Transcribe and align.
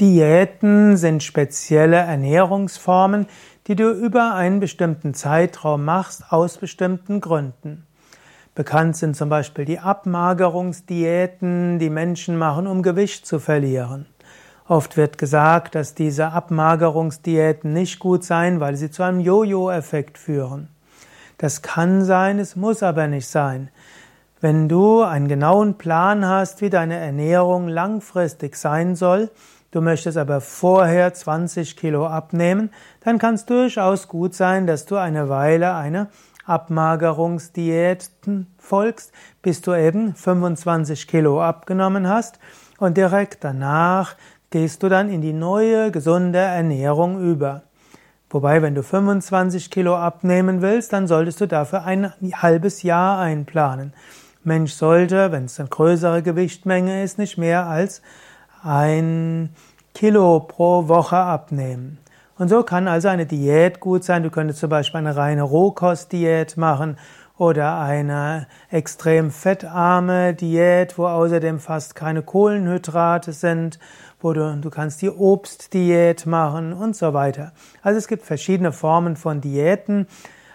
Diäten 0.00 0.96
sind 0.96 1.24
spezielle 1.24 1.96
Ernährungsformen, 1.96 3.26
die 3.66 3.74
du 3.74 3.90
über 3.90 4.34
einen 4.34 4.60
bestimmten 4.60 5.12
Zeitraum 5.12 5.84
machst, 5.84 6.30
aus 6.30 6.58
bestimmten 6.58 7.20
Gründen. 7.20 7.84
Bekannt 8.54 8.96
sind 8.96 9.16
zum 9.16 9.28
Beispiel 9.28 9.64
die 9.64 9.80
Abmagerungsdiäten, 9.80 11.80
die 11.80 11.90
Menschen 11.90 12.38
machen, 12.38 12.68
um 12.68 12.82
Gewicht 12.82 13.26
zu 13.26 13.40
verlieren. 13.40 14.06
Oft 14.68 14.96
wird 14.96 15.18
gesagt, 15.18 15.74
dass 15.74 15.94
diese 15.94 16.28
Abmagerungsdiäten 16.28 17.72
nicht 17.72 17.98
gut 17.98 18.22
seien, 18.22 18.60
weil 18.60 18.76
sie 18.76 18.92
zu 18.92 19.02
einem 19.02 19.18
Jojo-Effekt 19.18 20.16
führen. 20.16 20.68
Das 21.38 21.62
kann 21.62 22.04
sein, 22.04 22.38
es 22.38 22.54
muss 22.54 22.84
aber 22.84 23.08
nicht 23.08 23.26
sein. 23.26 23.70
Wenn 24.40 24.68
du 24.68 25.02
einen 25.02 25.26
genauen 25.26 25.76
Plan 25.76 26.24
hast, 26.24 26.60
wie 26.60 26.70
deine 26.70 26.96
Ernährung 26.96 27.66
langfristig 27.66 28.54
sein 28.54 28.94
soll, 28.94 29.30
du 29.70 29.80
möchtest 29.80 30.16
aber 30.16 30.40
vorher 30.40 31.12
20 31.12 31.76
Kilo 31.76 32.06
abnehmen, 32.06 32.70
dann 33.00 33.18
kann 33.18 33.34
es 33.34 33.46
durchaus 33.46 34.08
gut 34.08 34.34
sein, 34.34 34.66
dass 34.66 34.84
du 34.84 34.96
eine 34.96 35.28
Weile 35.28 35.74
eine 35.74 36.08
Abmagerungsdiät 36.44 38.10
folgst, 38.58 39.12
bis 39.42 39.60
du 39.60 39.74
eben 39.74 40.14
25 40.14 41.06
Kilo 41.06 41.42
abgenommen 41.42 42.08
hast 42.08 42.38
und 42.78 42.96
direkt 42.96 43.44
danach 43.44 44.16
gehst 44.50 44.82
du 44.82 44.88
dann 44.88 45.10
in 45.10 45.20
die 45.20 45.34
neue 45.34 45.90
gesunde 45.90 46.38
Ernährung 46.38 47.20
über. 47.20 47.62
Wobei, 48.30 48.60
wenn 48.60 48.74
du 48.74 48.82
25 48.82 49.70
Kilo 49.70 49.96
abnehmen 49.96 50.60
willst, 50.60 50.92
dann 50.92 51.06
solltest 51.06 51.40
du 51.40 51.46
dafür 51.46 51.84
ein 51.84 52.12
halbes 52.34 52.82
Jahr 52.82 53.20
einplanen. 53.20 53.94
Mensch 54.44 54.72
sollte, 54.72 55.32
wenn 55.32 55.46
es 55.46 55.58
eine 55.58 55.68
größere 55.68 56.22
Gewichtmenge 56.22 57.02
ist, 57.02 57.18
nicht 57.18 57.38
mehr 57.38 57.66
als 57.66 58.02
ein 58.62 59.50
Kilo 59.94 60.40
pro 60.40 60.88
Woche 60.88 61.16
abnehmen. 61.16 61.98
Und 62.38 62.48
so 62.48 62.62
kann 62.62 62.86
also 62.86 63.08
eine 63.08 63.26
Diät 63.26 63.80
gut 63.80 64.04
sein. 64.04 64.22
Du 64.22 64.30
könntest 64.30 64.60
zum 64.60 64.70
Beispiel 64.70 64.98
eine 64.98 65.16
reine 65.16 65.42
Rohkostdiät 65.42 66.56
machen 66.56 66.96
oder 67.36 67.80
eine 67.80 68.46
extrem 68.70 69.30
fettarme 69.30 70.34
Diät, 70.34 70.98
wo 70.98 71.06
außerdem 71.06 71.58
fast 71.58 71.94
keine 71.94 72.22
Kohlenhydrate 72.22 73.32
sind, 73.32 73.78
wo 74.20 74.32
du, 74.32 74.56
du 74.60 74.70
kannst 74.70 75.02
die 75.02 75.10
Obstdiät 75.10 76.26
machen 76.26 76.72
und 76.72 76.96
so 76.96 77.14
weiter. 77.14 77.52
Also 77.82 77.98
es 77.98 78.08
gibt 78.08 78.24
verschiedene 78.24 78.72
Formen 78.72 79.16
von 79.16 79.40
Diäten, 79.40 80.06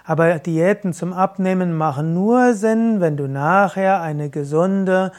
aber 0.05 0.39
Diäten 0.39 0.93
zum 0.93 1.13
Abnehmen 1.13 1.73
machen 1.77 2.13
nur 2.13 2.53
Sinn, 2.53 2.99
wenn 2.99 3.15
du 3.15 3.27
nachher 3.27 4.01
eine 4.01 4.29
gesunde 4.29 5.11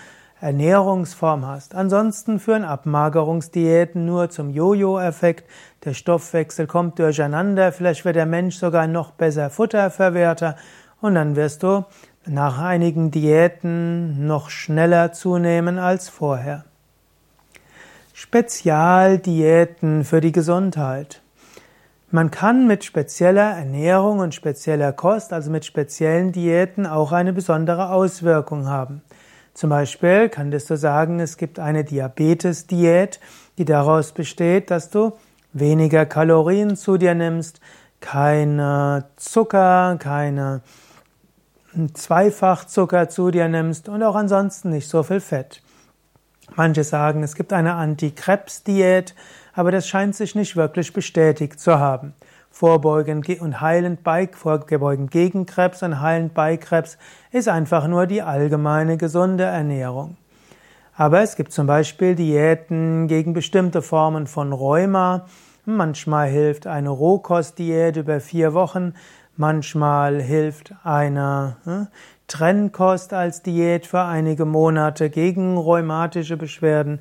Ernährungsform 0.44 1.46
hast. 1.46 1.74
Ansonsten 1.74 2.38
führen 2.38 2.64
Abmagerungsdiäten 2.64 4.04
nur 4.04 4.28
zum 4.28 4.50
Jojo-Effekt. 4.50 5.48
Der 5.86 5.94
Stoffwechsel 5.94 6.66
kommt 6.66 6.98
durcheinander, 6.98 7.72
vielleicht 7.72 8.04
wird 8.04 8.16
der 8.16 8.26
Mensch 8.26 8.56
sogar 8.56 8.86
noch 8.86 9.12
besser 9.12 9.48
Futterverwerter 9.48 10.56
und 11.00 11.14
dann 11.14 11.34
wirst 11.34 11.62
du 11.62 11.86
nach 12.26 12.58
einigen 12.58 13.10
Diäten 13.10 14.26
noch 14.26 14.50
schneller 14.50 15.12
zunehmen 15.12 15.78
als 15.78 16.10
vorher. 16.10 16.64
Spezialdiäten 18.12 20.04
für 20.04 20.20
die 20.20 20.32
Gesundheit. 20.32 21.22
Man 22.10 22.30
kann 22.30 22.66
mit 22.66 22.84
spezieller 22.84 23.56
Ernährung 23.56 24.18
und 24.18 24.34
spezieller 24.34 24.92
Kost, 24.92 25.32
also 25.32 25.50
mit 25.50 25.64
speziellen 25.64 26.32
Diäten, 26.32 26.86
auch 26.86 27.12
eine 27.12 27.32
besondere 27.32 27.88
Auswirkung 27.88 28.68
haben. 28.68 29.00
Zum 29.54 29.70
Beispiel 29.70 30.28
könntest 30.28 30.68
du 30.68 30.76
sagen, 30.76 31.20
es 31.20 31.36
gibt 31.36 31.60
eine 31.60 31.84
Diabetes-Diät, 31.84 33.20
die 33.56 33.64
daraus 33.64 34.10
besteht, 34.10 34.72
dass 34.72 34.90
du 34.90 35.12
weniger 35.52 36.06
Kalorien 36.06 36.74
zu 36.76 36.96
dir 36.96 37.14
nimmst, 37.14 37.60
keine 38.00 39.04
Zucker, 39.14 39.96
keine 40.00 40.60
Zweifachzucker 41.92 43.08
zu 43.08 43.30
dir 43.30 43.48
nimmst 43.48 43.88
und 43.88 44.02
auch 44.02 44.16
ansonsten 44.16 44.70
nicht 44.70 44.88
so 44.88 45.04
viel 45.04 45.20
Fett. 45.20 45.62
Manche 46.56 46.82
sagen, 46.82 47.22
es 47.22 47.36
gibt 47.36 47.52
eine 47.52 47.74
Anti-Krebs-Diät, 47.74 49.14
aber 49.54 49.70
das 49.70 49.86
scheint 49.86 50.16
sich 50.16 50.34
nicht 50.34 50.56
wirklich 50.56 50.92
bestätigt 50.92 51.60
zu 51.60 51.78
haben 51.78 52.12
vorbeugend 52.54 53.28
und 53.40 53.60
heilend 53.60 54.04
bei, 54.04 54.28
vorbeugend 54.32 55.10
gegen 55.10 55.44
Krebs 55.44 55.82
und 55.82 56.00
heilend 56.00 56.34
bei 56.34 56.56
Krebs 56.56 56.98
ist 57.32 57.48
einfach 57.48 57.88
nur 57.88 58.06
die 58.06 58.22
allgemeine 58.22 58.96
gesunde 58.96 59.42
Ernährung. 59.42 60.16
Aber 60.96 61.20
es 61.20 61.34
gibt 61.34 61.50
zum 61.50 61.66
Beispiel 61.66 62.14
Diäten 62.14 63.08
gegen 63.08 63.32
bestimmte 63.32 63.82
Formen 63.82 64.28
von 64.28 64.52
Rheuma. 64.52 65.26
Manchmal 65.64 66.28
hilft 66.28 66.68
eine 66.68 66.90
Rohkostdiät 66.90 67.96
über 67.96 68.20
vier 68.20 68.54
Wochen. 68.54 68.94
Manchmal 69.36 70.22
hilft 70.22 70.74
eine 70.84 71.56
äh, 71.66 71.92
Trennkost 72.28 73.12
als 73.12 73.42
Diät 73.42 73.84
für 73.84 74.02
einige 74.02 74.44
Monate 74.44 75.10
gegen 75.10 75.56
rheumatische 75.56 76.36
Beschwerden. 76.36 77.00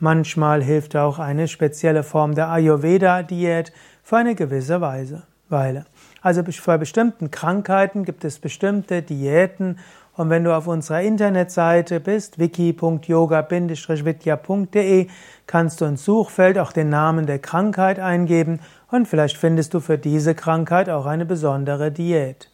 Manchmal 0.00 0.62
hilft 0.62 0.96
auch 0.96 1.18
eine 1.18 1.48
spezielle 1.48 2.02
Form 2.02 2.34
der 2.34 2.48
Ayurveda-Diät 2.48 3.72
für 4.06 4.16
eine 4.18 4.36
gewisse 4.36 4.80
Weise, 4.80 5.24
Weile. 5.48 5.84
Also 6.22 6.44
für 6.44 6.78
bestimmten 6.78 7.32
Krankheiten 7.32 8.04
gibt 8.04 8.24
es 8.24 8.38
bestimmte 8.38 9.02
Diäten 9.02 9.80
und 10.14 10.30
wenn 10.30 10.44
du 10.44 10.54
auf 10.54 10.68
unserer 10.68 11.02
Internetseite 11.02 11.98
bist, 11.98 12.38
wiki.yoga-vidya.de, 12.38 15.08
kannst 15.48 15.80
du 15.80 15.86
ins 15.86 16.04
Suchfeld 16.04 16.56
auch 16.56 16.70
den 16.70 16.88
Namen 16.88 17.26
der 17.26 17.40
Krankheit 17.40 17.98
eingeben 17.98 18.60
und 18.92 19.08
vielleicht 19.08 19.36
findest 19.36 19.74
du 19.74 19.80
für 19.80 19.98
diese 19.98 20.36
Krankheit 20.36 20.88
auch 20.88 21.06
eine 21.06 21.26
besondere 21.26 21.90
Diät. 21.90 22.48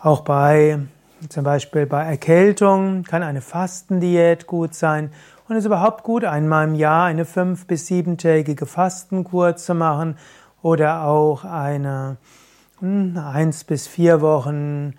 Auch 0.00 0.20
bei, 0.20 0.78
zum 1.28 1.42
Beispiel 1.42 1.86
bei 1.86 2.04
Erkältung 2.04 3.02
kann 3.02 3.24
eine 3.24 3.40
Fastendiät 3.40 4.46
gut 4.46 4.76
sein 4.76 5.10
und 5.48 5.56
es 5.56 5.60
ist 5.60 5.66
überhaupt 5.66 6.02
gut, 6.02 6.24
einmal 6.24 6.66
im 6.66 6.74
Jahr 6.74 7.06
eine 7.06 7.24
fünf- 7.24 7.66
bis 7.66 7.86
siebentägige 7.86 8.66
Fastenkur 8.66 9.56
zu 9.56 9.74
machen 9.74 10.16
oder 10.62 11.04
auch 11.04 11.44
eine 11.44 12.16
hm, 12.80 13.16
eins 13.16 13.64
bis 13.64 13.86
vier 13.86 14.20
Wochen 14.20 14.94